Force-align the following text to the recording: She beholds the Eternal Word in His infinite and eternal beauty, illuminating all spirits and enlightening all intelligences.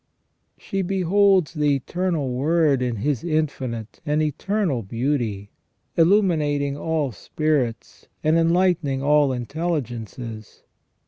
She 0.57 0.81
beholds 0.81 1.53
the 1.53 1.75
Eternal 1.75 2.29
Word 2.33 2.81
in 2.81 2.95
His 2.95 3.23
infinite 3.23 4.01
and 4.03 4.19
eternal 4.19 4.81
beauty, 4.81 5.51
illuminating 5.95 6.75
all 6.75 7.11
spirits 7.11 8.07
and 8.23 8.35
enlightening 8.35 9.03
all 9.03 9.31
intelligences. 9.31 10.63